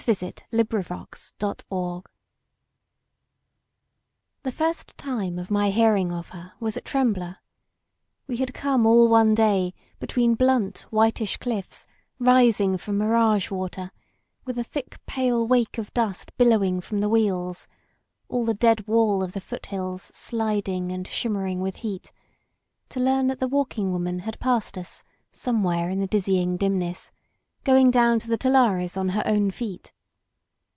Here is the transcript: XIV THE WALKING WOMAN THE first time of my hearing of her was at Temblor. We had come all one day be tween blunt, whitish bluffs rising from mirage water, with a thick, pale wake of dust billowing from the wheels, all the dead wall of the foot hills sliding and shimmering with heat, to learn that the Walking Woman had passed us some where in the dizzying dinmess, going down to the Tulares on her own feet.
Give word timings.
XIV 0.07 0.39
THE 0.49 0.67
WALKING 0.71 1.63
WOMAN 1.69 2.03
THE 4.41 4.51
first 4.51 4.97
time 4.97 5.37
of 5.37 5.51
my 5.51 5.69
hearing 5.69 6.11
of 6.11 6.29
her 6.29 6.53
was 6.59 6.75
at 6.75 6.85
Temblor. 6.85 7.37
We 8.25 8.37
had 8.37 8.51
come 8.51 8.87
all 8.87 9.07
one 9.07 9.35
day 9.35 9.75
be 9.99 10.07
tween 10.07 10.33
blunt, 10.33 10.87
whitish 10.91 11.37
bluffs 11.37 11.85
rising 12.17 12.77
from 12.79 12.97
mirage 12.97 13.51
water, 13.51 13.91
with 14.43 14.57
a 14.57 14.63
thick, 14.63 14.99
pale 15.05 15.45
wake 15.45 15.77
of 15.77 15.93
dust 15.93 16.35
billowing 16.35 16.81
from 16.81 16.99
the 16.99 17.09
wheels, 17.09 17.67
all 18.27 18.43
the 18.43 18.55
dead 18.55 18.87
wall 18.87 19.21
of 19.21 19.33
the 19.33 19.39
foot 19.41 19.67
hills 19.67 20.01
sliding 20.01 20.91
and 20.91 21.05
shimmering 21.07 21.59
with 21.61 21.75
heat, 21.75 22.11
to 22.89 22.99
learn 22.99 23.27
that 23.27 23.37
the 23.37 23.47
Walking 23.47 23.91
Woman 23.91 24.17
had 24.17 24.39
passed 24.39 24.79
us 24.79 25.03
some 25.31 25.61
where 25.61 25.91
in 25.91 25.99
the 25.99 26.07
dizzying 26.07 26.57
dinmess, 26.57 27.11
going 27.63 27.91
down 27.91 28.17
to 28.17 28.27
the 28.27 28.39
Tulares 28.39 28.97
on 28.97 29.09
her 29.09 29.21
own 29.23 29.51
feet. 29.51 29.93